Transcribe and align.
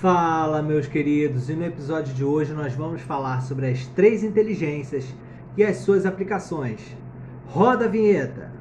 Fala, 0.00 0.60
meus 0.60 0.86
queridos, 0.86 1.48
e 1.48 1.54
no 1.54 1.64
episódio 1.64 2.12
de 2.12 2.22
hoje 2.22 2.52
nós 2.52 2.74
vamos 2.74 3.00
falar 3.00 3.40
sobre 3.40 3.70
as 3.70 3.86
três 3.86 4.22
inteligências 4.22 5.06
e 5.56 5.64
as 5.64 5.78
suas 5.78 6.04
aplicações. 6.04 6.82
Roda 7.46 7.86
a 7.86 7.88
vinheta! 7.88 8.55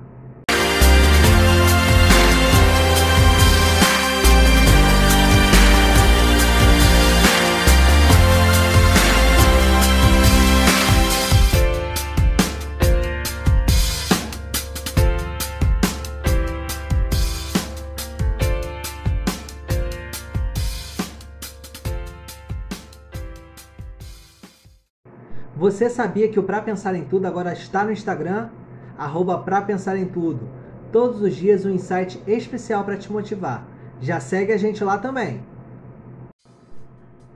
Você 25.58 25.90
sabia 25.90 26.28
que 26.28 26.38
o 26.38 26.44
Pra 26.44 26.62
Pensar 26.62 26.96
em 26.96 27.06
Tudo 27.06 27.26
agora 27.26 27.54
está 27.54 27.86
no 27.86 27.92
Instagram? 27.94 28.50
Arroba 28.98 29.40
Pra 29.40 29.62
Pensar 29.62 29.96
em 29.96 30.06
Tudo. 30.06 30.50
Todos 30.92 31.22
os 31.22 31.34
dias 31.34 31.66
um 31.66 31.70
insight 31.70 32.22
especial 32.28 32.84
para 32.84 32.98
te 32.98 33.10
motivar. 33.10 33.66
Já 34.02 34.20
segue 34.20 34.52
a 34.52 34.58
gente 34.58 34.84
lá 34.84 34.98
também. 34.98 35.42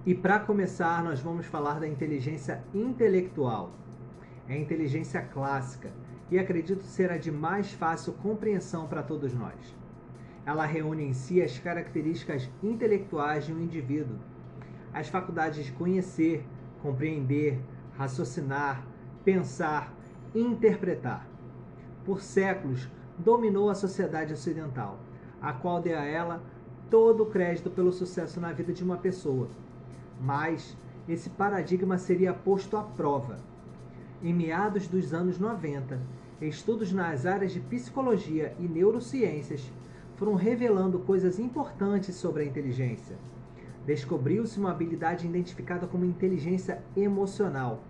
E 0.05 0.13
para 0.13 0.37
começar, 0.37 1.01
nós 1.01 1.21
vamos 1.21 1.45
falar 1.45 1.79
da 1.79 1.87
inteligência 1.87 2.61
intelectual. 2.73 3.71
É 4.49 4.53
a 4.55 4.59
inteligência 4.59 5.21
clássica 5.21 5.89
e 6.29 6.37
acredito 6.37 6.83
ser 6.83 7.11
a 7.11 7.17
de 7.17 7.31
mais 7.31 7.71
fácil 7.71 8.11
compreensão 8.21 8.85
para 8.85 9.01
todos 9.01 9.33
nós. 9.33 9.73
Ela 10.45 10.65
reúne 10.65 11.05
em 11.05 11.13
si 11.13 11.41
as 11.41 11.57
características 11.57 12.49
intelectuais 12.61 13.45
de 13.45 13.53
um 13.53 13.61
indivíduo, 13.61 14.17
as 14.93 15.07
faculdades 15.07 15.63
de 15.63 15.71
conhecer, 15.71 16.45
compreender, 16.81 17.57
raciocinar, 17.99 18.87
pensar, 19.25 19.93
interpretar. 20.33 21.27
Por 22.05 22.21
séculos, 22.21 22.87
dominou 23.17 23.69
a 23.69 23.75
sociedade 23.75 24.31
ocidental, 24.31 24.97
a 25.41 25.51
qual 25.51 25.81
deu 25.81 25.99
a 25.99 26.05
ela 26.05 26.41
todo 26.89 27.23
o 27.23 27.25
crédito 27.25 27.69
pelo 27.69 27.91
sucesso 27.91 28.39
na 28.39 28.53
vida 28.53 28.71
de 28.71 28.85
uma 28.85 28.97
pessoa. 28.97 29.49
Mas 30.21 30.77
esse 31.09 31.29
paradigma 31.29 31.97
seria 31.97 32.33
posto 32.33 32.77
à 32.77 32.83
prova. 32.83 33.37
Em 34.23 34.33
meados 34.33 34.87
dos 34.87 35.13
anos 35.13 35.37
90, 35.37 35.99
estudos 36.39 36.93
nas 36.93 37.25
áreas 37.25 37.51
de 37.51 37.59
psicologia 37.59 38.55
e 38.57 38.63
neurociências 38.63 39.69
foram 40.15 40.35
revelando 40.35 40.99
coisas 40.99 41.37
importantes 41.37 42.15
sobre 42.15 42.43
a 42.43 42.45
inteligência. 42.45 43.17
Descobriu-se 43.85 44.59
uma 44.59 44.71
habilidade 44.71 45.25
identificada 45.25 45.87
como 45.87 46.05
inteligência 46.05 46.81
emocional, 46.95 47.83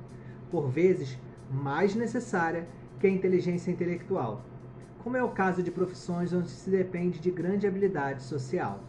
por 0.52 0.70
vezes 0.70 1.18
mais 1.52 1.96
necessária 1.96 2.68
que 3.00 3.08
a 3.08 3.10
inteligência 3.10 3.72
intelectual, 3.72 4.42
como 5.04 5.18
é 5.18 5.24
o 5.24 5.32
caso 5.32 5.64
de 5.64 5.72
profissões 5.72 6.34
onde 6.34 6.50
se 6.50 6.70
depende 6.70 7.20
de 7.20 7.32
grande 7.32 7.66
habilidade 7.66 8.24
social. 8.24 8.84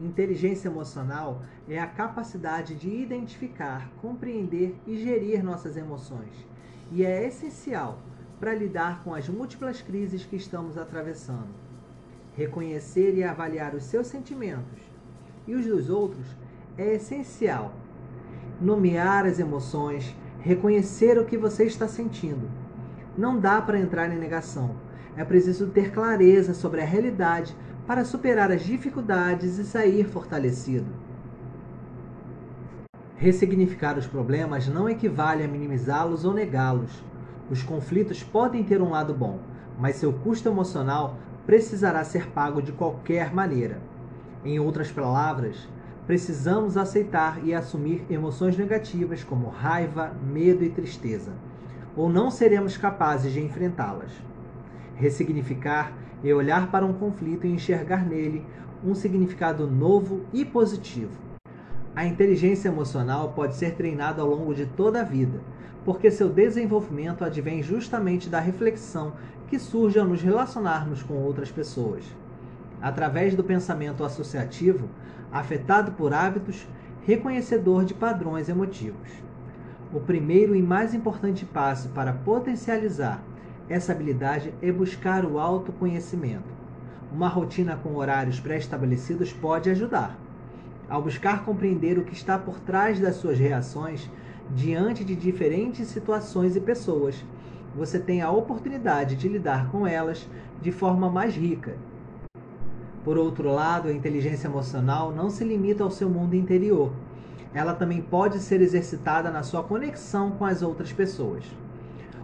Inteligência 0.00 0.68
emocional 0.68 1.42
é 1.68 1.78
a 1.78 1.86
capacidade 1.86 2.74
de 2.74 2.90
identificar, 2.90 3.88
compreender 4.00 4.74
e 4.86 4.96
gerir 4.96 5.44
nossas 5.44 5.76
emoções, 5.76 6.34
e 6.90 7.04
é 7.04 7.26
essencial 7.26 8.00
para 8.40 8.54
lidar 8.54 9.04
com 9.04 9.14
as 9.14 9.28
múltiplas 9.28 9.80
crises 9.80 10.26
que 10.26 10.34
estamos 10.34 10.76
atravessando. 10.76 11.54
Reconhecer 12.36 13.14
e 13.14 13.22
avaliar 13.22 13.74
os 13.74 13.84
seus 13.84 14.08
sentimentos 14.08 14.91
e 15.46 15.54
os 15.54 15.66
dos 15.66 15.90
outros 15.90 16.26
é 16.76 16.94
essencial 16.94 17.72
nomear 18.62 19.26
as 19.26 19.38
emoções, 19.38 20.16
reconhecer 20.40 21.18
o 21.18 21.24
que 21.24 21.36
você 21.36 21.64
está 21.64 21.88
sentindo. 21.88 22.48
Não 23.18 23.38
dá 23.38 23.60
para 23.60 23.78
entrar 23.78 24.10
em 24.10 24.18
negação. 24.18 24.76
É 25.16 25.24
preciso 25.24 25.66
ter 25.66 25.90
clareza 25.90 26.54
sobre 26.54 26.80
a 26.80 26.84
realidade 26.84 27.54
para 27.86 28.04
superar 28.04 28.50
as 28.50 28.62
dificuldades 28.62 29.58
e 29.58 29.64
sair 29.64 30.04
fortalecido. 30.04 30.86
Ressignificar 33.16 33.98
os 33.98 34.06
problemas 34.06 34.66
não 34.68 34.88
equivale 34.88 35.44
a 35.44 35.48
minimizá-los 35.48 36.24
ou 36.24 36.32
negá-los. 36.32 37.02
Os 37.50 37.62
conflitos 37.62 38.22
podem 38.22 38.64
ter 38.64 38.80
um 38.80 38.90
lado 38.90 39.12
bom, 39.12 39.38
mas 39.78 39.96
seu 39.96 40.12
custo 40.12 40.48
emocional 40.48 41.18
precisará 41.44 42.02
ser 42.04 42.28
pago 42.30 42.62
de 42.62 42.72
qualquer 42.72 43.34
maneira. 43.34 43.80
Em 44.44 44.58
outras 44.58 44.90
palavras, 44.90 45.68
precisamos 46.04 46.76
aceitar 46.76 47.46
e 47.46 47.54
assumir 47.54 48.04
emoções 48.10 48.56
negativas 48.56 49.22
como 49.22 49.48
raiva, 49.48 50.12
medo 50.20 50.64
e 50.64 50.68
tristeza, 50.68 51.32
ou 51.96 52.08
não 52.08 52.28
seremos 52.28 52.76
capazes 52.76 53.32
de 53.32 53.40
enfrentá-las. 53.40 54.10
Ressignificar 54.96 55.92
é 56.24 56.34
olhar 56.34 56.70
para 56.72 56.84
um 56.84 56.92
conflito 56.92 57.46
e 57.46 57.52
enxergar 57.52 58.04
nele 58.04 58.44
um 58.84 58.96
significado 58.96 59.68
novo 59.68 60.22
e 60.32 60.44
positivo. 60.44 61.12
A 61.94 62.04
inteligência 62.04 62.68
emocional 62.68 63.32
pode 63.32 63.54
ser 63.54 63.74
treinada 63.74 64.22
ao 64.22 64.28
longo 64.28 64.54
de 64.54 64.66
toda 64.66 65.02
a 65.02 65.04
vida, 65.04 65.40
porque 65.84 66.10
seu 66.10 66.28
desenvolvimento 66.28 67.24
advém 67.24 67.62
justamente 67.62 68.28
da 68.28 68.40
reflexão 68.40 69.12
que 69.46 69.58
surge 69.58 70.00
ao 70.00 70.06
nos 70.06 70.22
relacionarmos 70.22 71.02
com 71.02 71.14
outras 71.14 71.50
pessoas. 71.50 72.04
Através 72.82 73.36
do 73.36 73.44
pensamento 73.44 74.04
associativo, 74.04 74.88
afetado 75.30 75.92
por 75.92 76.12
hábitos, 76.12 76.66
reconhecedor 77.06 77.84
de 77.84 77.94
padrões 77.94 78.48
emotivos. 78.48 79.08
O 79.92 80.00
primeiro 80.00 80.56
e 80.56 80.62
mais 80.62 80.92
importante 80.92 81.44
passo 81.44 81.90
para 81.90 82.12
potencializar 82.12 83.22
essa 83.68 83.92
habilidade 83.92 84.52
é 84.60 84.72
buscar 84.72 85.24
o 85.24 85.38
autoconhecimento. 85.38 86.52
Uma 87.12 87.28
rotina 87.28 87.76
com 87.76 87.94
horários 87.94 88.40
pré-estabelecidos 88.40 89.32
pode 89.32 89.70
ajudar. 89.70 90.18
Ao 90.88 91.00
buscar 91.00 91.44
compreender 91.44 91.98
o 91.98 92.04
que 92.04 92.14
está 92.14 92.36
por 92.36 92.58
trás 92.58 92.98
das 92.98 93.14
suas 93.14 93.38
reações 93.38 94.10
diante 94.50 95.04
de 95.04 95.14
diferentes 95.14 95.86
situações 95.86 96.56
e 96.56 96.60
pessoas, 96.60 97.24
você 97.76 97.98
tem 97.98 98.22
a 98.22 98.30
oportunidade 98.30 99.14
de 99.14 99.28
lidar 99.28 99.70
com 99.70 99.86
elas 99.86 100.28
de 100.60 100.72
forma 100.72 101.08
mais 101.08 101.34
rica 101.34 101.76
por 103.04 103.18
outro 103.18 103.50
lado, 103.50 103.88
a 103.88 103.92
inteligência 103.92 104.46
emocional 104.46 105.12
não 105.12 105.28
se 105.28 105.42
limita 105.42 105.82
ao 105.82 105.90
seu 105.90 106.08
mundo 106.08 106.36
interior. 106.36 106.92
Ela 107.52 107.74
também 107.74 108.00
pode 108.00 108.38
ser 108.38 108.60
exercitada 108.60 109.28
na 109.28 109.42
sua 109.42 109.64
conexão 109.64 110.30
com 110.30 110.44
as 110.44 110.62
outras 110.62 110.92
pessoas. 110.92 111.44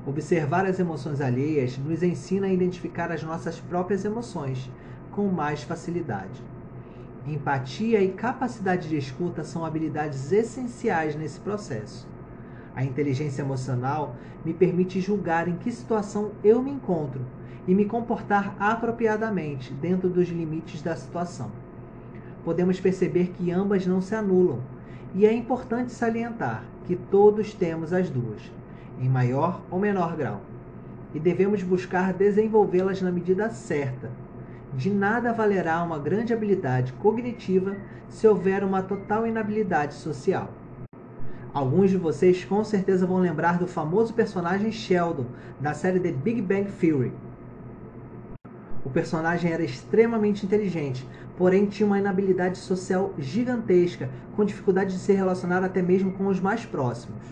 Observar 0.06 0.64
as 0.64 0.78
emoções 0.78 1.20
alheias 1.20 1.76
nos 1.76 2.02
ensina 2.02 2.46
a 2.46 2.52
identificar 2.52 3.10
as 3.10 3.24
nossas 3.24 3.58
próprias 3.58 4.04
emoções 4.04 4.70
com 5.10 5.26
mais 5.26 5.64
facilidade. 5.64 6.40
Empatia 7.26 8.00
e 8.00 8.12
capacidade 8.12 8.88
de 8.88 8.96
escuta 8.96 9.42
são 9.42 9.64
habilidades 9.64 10.30
essenciais 10.30 11.16
nesse 11.16 11.40
processo. 11.40 12.08
A 12.74 12.84
inteligência 12.84 13.42
emocional 13.42 14.14
me 14.44 14.54
permite 14.54 15.00
julgar 15.00 15.48
em 15.48 15.56
que 15.56 15.72
situação 15.72 16.30
eu 16.44 16.62
me 16.62 16.70
encontro 16.70 17.20
e 17.68 17.74
me 17.74 17.84
comportar 17.84 18.56
apropriadamente 18.58 19.74
dentro 19.74 20.08
dos 20.08 20.26
limites 20.28 20.80
da 20.80 20.96
situação. 20.96 21.52
Podemos 22.42 22.80
perceber 22.80 23.28
que 23.36 23.52
ambas 23.52 23.86
não 23.86 24.00
se 24.00 24.14
anulam, 24.14 24.60
e 25.14 25.26
é 25.26 25.32
importante 25.34 25.92
salientar 25.92 26.64
que 26.86 26.96
todos 26.96 27.52
temos 27.52 27.92
as 27.92 28.08
duas, 28.08 28.40
em 28.98 29.08
maior 29.08 29.60
ou 29.70 29.78
menor 29.78 30.16
grau, 30.16 30.40
e 31.14 31.20
devemos 31.20 31.62
buscar 31.62 32.14
desenvolvê-las 32.14 33.02
na 33.02 33.12
medida 33.12 33.50
certa. 33.50 34.10
De 34.72 34.88
nada 34.90 35.32
valerá 35.32 35.82
uma 35.82 35.98
grande 35.98 36.32
habilidade 36.32 36.94
cognitiva 36.94 37.76
se 38.08 38.26
houver 38.26 38.64
uma 38.64 38.82
total 38.82 39.26
inabilidade 39.26 39.92
social. 39.92 40.50
Alguns 41.52 41.90
de 41.90 41.98
vocês 41.98 42.44
com 42.44 42.64
certeza 42.64 43.06
vão 43.06 43.18
lembrar 43.18 43.58
do 43.58 43.66
famoso 43.66 44.14
personagem 44.14 44.72
Sheldon 44.72 45.26
da 45.60 45.74
série 45.74 46.00
The 46.00 46.12
Big 46.12 46.40
Bang 46.40 46.70
Theory, 46.70 47.12
o 48.84 48.90
personagem 48.90 49.52
era 49.52 49.64
extremamente 49.64 50.46
inteligente, 50.46 51.06
porém 51.36 51.66
tinha 51.66 51.86
uma 51.86 51.98
inabilidade 51.98 52.58
social 52.58 53.12
gigantesca, 53.18 54.08
com 54.36 54.44
dificuldade 54.44 54.92
de 54.92 54.98
se 54.98 55.12
relacionar 55.12 55.64
até 55.64 55.82
mesmo 55.82 56.12
com 56.12 56.26
os 56.26 56.40
mais 56.40 56.64
próximos. 56.64 57.22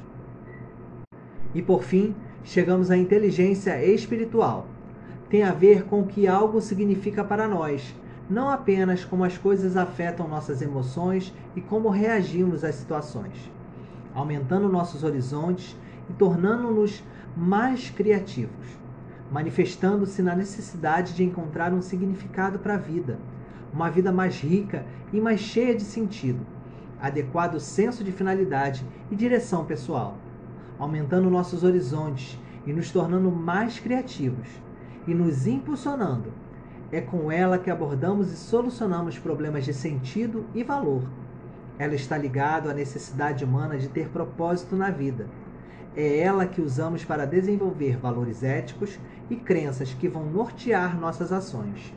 E 1.54 1.62
por 1.62 1.82
fim, 1.84 2.14
chegamos 2.44 2.90
à 2.90 2.96
inteligência 2.96 3.84
espiritual. 3.84 4.66
Tem 5.31 5.43
a 5.43 5.52
ver 5.52 5.84
com 5.84 6.00
o 6.00 6.06
que 6.06 6.28
algo 6.28 6.60
significa 6.60 7.25
para 7.25 7.49
nós, 7.49 7.94
não 8.28 8.50
apenas 8.50 9.04
como 9.04 9.25
as 9.25 9.38
coisas 9.38 9.76
afetam 9.76 10.28
nossas 10.28 10.60
emoções 10.60 11.32
e 11.54 11.60
como 11.60 11.88
reagimos 11.88 12.64
às 12.64 12.75
situações, 12.75 13.50
aumentando 14.14 14.69
nossos 14.69 15.04
horizontes 15.04 15.76
e 16.10 16.12
tornando-nos 16.12 17.02
mais 17.37 17.90
criativos 17.90 18.86
manifestando-se 19.31 20.23
na 20.23 20.34
necessidade 20.34 21.14
de 21.14 21.25
encontrar 21.25 21.73
um 21.73 21.82
significado 21.82 22.58
para 22.58 22.75
a 22.75 22.78
vida, 22.78 23.19
uma 23.73 23.90
vida 23.90 24.12
mais 24.12 24.40
rica 24.40 24.84
e 25.12 25.20
mais 25.20 25.40
cheia 25.40 25.75
de 25.75 25.82
sentido, 25.82 26.40
adequado 27.00 27.61
senso 27.61 28.05
de 28.05 28.12
finalidade 28.12 28.84
e 29.11 29.17
direção 29.17 29.64
pessoal, 29.64 30.17
aumentando 30.78 31.31
nossos 31.31 31.64
horizontes 31.64 32.38
e 32.67 32.73
nos 32.73 32.90
tornando 32.90 33.31
mais 33.31 33.78
criativos 33.78 34.49
e 35.06 35.14
nos 35.14 35.46
impulsionando. 35.46 36.32
É 36.93 37.00
com 37.00 37.31
ela 37.32 37.58
que 37.58 37.70
abordamos 37.70 38.32
e 38.32 38.37
solucionamos 38.37 39.19
problemas 39.19 39.64
de 39.64 39.75
sentido 39.75 40.44
e 40.55 40.62
valor. 40.62 41.02
Ela 41.78 41.94
está 41.94 42.17
ligada 42.17 42.70
à 42.70 42.75
necessidade 42.75 43.44
humana 43.44 43.76
de 43.76 43.88
ter 43.88 44.08
propósito 44.08 44.76
na 44.76 44.90
vida. 44.90 45.26
É 45.96 46.19
ela 46.19 46.46
que 46.46 46.60
usamos 46.60 47.06
para 47.06 47.25
desenvolver 47.25 47.96
valores 47.96 48.43
éticos 48.43 49.00
e 49.31 49.37
crenças 49.37 49.94
que 49.94 50.06
vão 50.06 50.26
nortear 50.26 51.00
nossas 51.00 51.32
ações. 51.32 51.94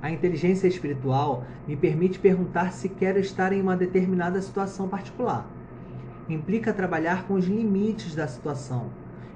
A 0.00 0.08
inteligência 0.08 0.68
espiritual 0.68 1.44
me 1.66 1.74
permite 1.74 2.20
perguntar 2.20 2.72
se 2.72 2.88
quero 2.88 3.18
estar 3.18 3.52
em 3.52 3.60
uma 3.60 3.76
determinada 3.76 4.40
situação 4.40 4.88
particular. 4.88 5.50
Implica 6.28 6.72
trabalhar 6.72 7.26
com 7.26 7.34
os 7.34 7.46
limites 7.46 8.14
da 8.14 8.28
situação. 8.28 8.90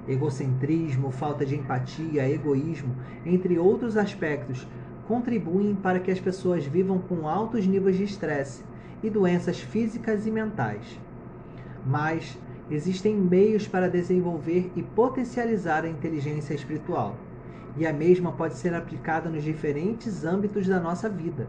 Egocentrismo, 0.06 1.10
falta 1.10 1.44
de 1.44 1.56
empatia, 1.56 2.30
egoísmo, 2.30 2.94
entre 3.26 3.58
outros 3.58 3.96
aspectos, 3.96 4.64
contribuem 5.08 5.74
para 5.74 5.98
que 5.98 6.10
as 6.12 6.20
pessoas 6.20 6.64
vivam 6.64 6.98
com 7.00 7.26
altos 7.26 7.66
níveis 7.66 7.96
de 7.96 8.04
estresse 8.04 8.62
e 9.02 9.10
doenças 9.10 9.58
físicas 9.58 10.24
e 10.24 10.30
mentais. 10.30 11.00
Mas 11.84 12.38
existem 12.70 13.14
meios 13.14 13.66
para 13.66 13.88
desenvolver 13.88 14.70
e 14.76 14.82
potencializar 14.82 15.84
a 15.84 15.88
inteligência 15.88 16.54
espiritual, 16.54 17.16
e 17.76 17.86
a 17.86 17.92
mesma 17.92 18.32
pode 18.32 18.54
ser 18.56 18.74
aplicada 18.74 19.30
nos 19.30 19.42
diferentes 19.42 20.24
âmbitos 20.24 20.66
da 20.66 20.80
nossa 20.80 21.08
vida. 21.08 21.46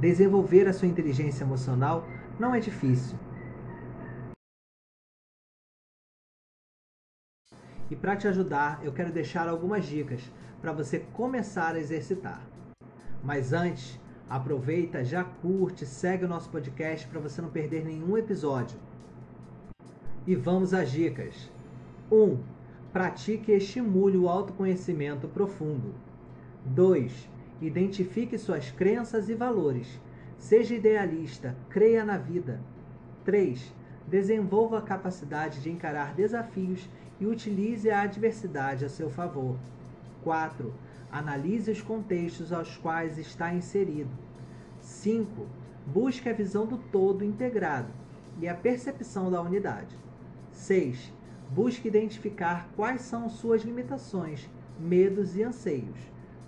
Desenvolver 0.00 0.68
a 0.68 0.72
sua 0.72 0.86
inteligência 0.86 1.44
emocional 1.44 2.06
não 2.38 2.54
é 2.54 2.60
difícil. 2.60 3.18
E 7.90 7.96
para 7.96 8.16
te 8.16 8.28
ajudar, 8.28 8.80
eu 8.84 8.92
quero 8.92 9.10
deixar 9.10 9.48
algumas 9.48 9.86
dicas 9.86 10.20
para 10.60 10.72
você 10.72 10.98
começar 10.98 11.74
a 11.74 11.80
exercitar. 11.80 12.46
Mas 13.24 13.52
antes, 13.52 13.98
aproveita, 14.28 15.04
já 15.04 15.24
curte, 15.24 15.86
segue 15.86 16.24
o 16.24 16.28
nosso 16.28 16.50
podcast 16.50 17.06
para 17.08 17.20
você 17.20 17.40
não 17.40 17.48
perder 17.48 17.84
nenhum 17.84 18.16
episódio. 18.18 18.78
E 20.28 20.36
vamos 20.36 20.74
às 20.74 20.90
dicas. 20.90 21.50
1. 22.12 22.22
Um, 22.22 22.38
pratique 22.92 23.50
e 23.50 23.56
estimule 23.56 24.18
o 24.18 24.28
autoconhecimento 24.28 25.26
profundo. 25.26 25.94
2. 26.66 27.30
Identifique 27.62 28.36
suas 28.36 28.70
crenças 28.70 29.30
e 29.30 29.34
valores. 29.34 29.98
Seja 30.36 30.74
idealista, 30.74 31.56
creia 31.70 32.04
na 32.04 32.18
vida. 32.18 32.60
3. 33.24 33.74
Desenvolva 34.06 34.80
a 34.80 34.82
capacidade 34.82 35.62
de 35.62 35.70
encarar 35.70 36.12
desafios 36.12 36.86
e 37.18 37.24
utilize 37.24 37.88
a 37.88 38.02
adversidade 38.02 38.84
a 38.84 38.88
seu 38.90 39.08
favor. 39.08 39.56
4. 40.22 40.74
Analise 41.10 41.70
os 41.70 41.80
contextos 41.80 42.52
aos 42.52 42.76
quais 42.76 43.16
está 43.16 43.54
inserido. 43.54 44.10
5. 44.82 45.46
Busque 45.86 46.28
a 46.28 46.34
visão 46.34 46.66
do 46.66 46.76
todo 46.76 47.24
integrado 47.24 47.88
e 48.38 48.46
a 48.46 48.54
percepção 48.54 49.30
da 49.30 49.40
unidade. 49.40 49.96
6. 50.58 51.12
Busque 51.50 51.88
identificar 51.88 52.68
quais 52.76 53.02
são 53.02 53.28
suas 53.30 53.62
limitações, 53.62 54.50
medos 54.78 55.36
e 55.36 55.42
anseios. 55.42 55.96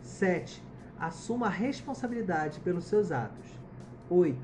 7. 0.02 0.62
Assuma 0.98 1.46
a 1.46 1.50
responsabilidade 1.50 2.60
pelos 2.60 2.84
seus 2.84 3.10
atos. 3.12 3.46
8. 4.10 4.36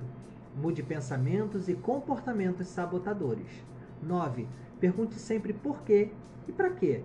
Mude 0.57 0.83
pensamentos 0.83 1.69
e 1.69 1.75
comportamentos 1.75 2.69
sabotadores. 2.69 3.51
9. 4.03 4.47
Pergunte 4.81 5.17
sempre 5.17 5.53
por 5.53 5.83
quê 5.83 6.11
e 6.49 6.53
para 6.53 6.71
quê. 6.71 7.03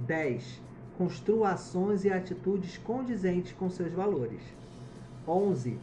10. 0.00 0.60
Construa 0.98 1.50
ações 1.50 2.04
e 2.04 2.10
atitudes 2.10 2.78
condizentes 2.78 3.52
com 3.52 3.70
seus 3.70 3.92
valores. 3.92 4.42
11. 5.28 5.78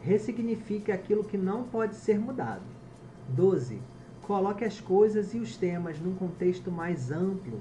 Ressignifique 0.00 0.92
aquilo 0.92 1.24
que 1.24 1.38
não 1.38 1.62
pode 1.64 1.94
ser 1.94 2.18
mudado. 2.18 2.62
12 3.28 3.91
Coloque 4.22 4.64
as 4.64 4.80
coisas 4.80 5.34
e 5.34 5.38
os 5.38 5.56
temas 5.56 5.98
num 5.98 6.14
contexto 6.14 6.70
mais 6.70 7.10
amplo. 7.10 7.60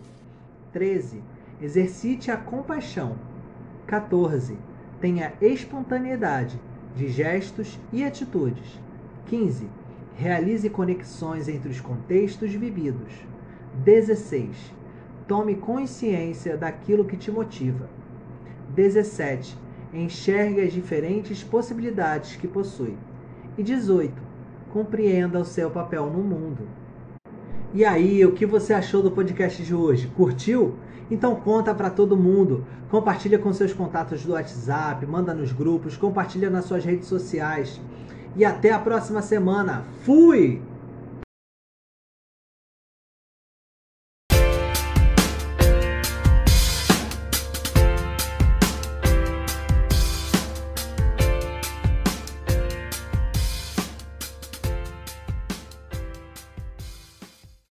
13. 0.72 1.24
Exercite 1.60 2.30
a 2.30 2.38
compaixão. 2.38 3.16
14. 3.88 4.56
Tenha 5.00 5.34
espontaneidade 5.42 6.62
de 6.96 7.08
gestos 7.08 7.80
e 7.92 8.04
atitudes. 8.04 8.80
15. 9.26 9.68
Realize 10.16 10.70
conexões 10.70 11.48
entre 11.48 11.70
os 11.70 11.82
contextos 11.82 12.54
vividos. 12.54 13.12
16. 13.84 14.56
Tome 15.28 15.56
consciência 15.56 16.56
daquilo 16.56 17.06
que 17.06 17.18
te 17.18 17.32
motiva. 17.32 17.90
17. 18.76 19.58
Enxergue 19.92 20.62
as 20.62 20.72
diferentes 20.72 21.44
possibilidades 21.44 22.36
que 22.36 22.48
possui. 22.48 22.96
E 23.58 23.64
18 23.64 24.31
compreenda 24.72 25.40
o 25.40 25.46
seu 25.46 25.70
papel 25.70 26.06
no 26.08 26.24
mundo. 26.24 26.68
E 27.74 27.86
aí, 27.86 28.26
o 28.26 28.34
que 28.34 28.46
você 28.46 28.74
achou 28.74 29.02
do 29.02 29.12
podcast 29.12 29.64
de 29.64 29.74
hoje? 29.74 30.08
Curtiu? 30.08 30.76
Então 31.10 31.36
conta 31.36 31.74
para 31.74 31.90
todo 31.90 32.18
mundo. 32.18 32.66
Compartilha 32.90 33.38
com 33.38 33.54
seus 33.54 33.74
contatos 33.74 34.26
do 34.26 34.34
WhatsApp, 34.34 35.06
manda 35.06 35.34
nos 35.34 35.52
grupos, 35.52 35.98
compartilha 35.98 36.50
nas 36.50 36.66
suas 36.66 36.84
redes 36.84 37.08
sociais. 37.08 37.80
E 38.36 38.46
até 38.46 38.72
a 38.72 38.80
próxima 38.80 39.22
semana. 39.22 39.84
Fui! 40.04 40.62